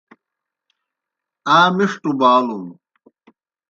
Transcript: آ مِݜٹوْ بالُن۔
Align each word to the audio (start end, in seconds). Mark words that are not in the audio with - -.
آ 1.55 1.59
مِݜٹوْ 1.75 2.11
بالُن۔ 2.19 2.61